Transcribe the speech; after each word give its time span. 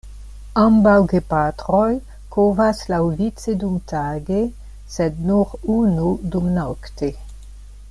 Ambaŭ 0.59 0.93
gepatroj 1.11 1.89
kovas 2.35 2.79
laŭvice 2.93 3.55
dumtage 3.65 4.41
sed 4.97 5.23
nur 5.29 5.55
unu 5.77 6.11
dumnokte. 6.37 7.13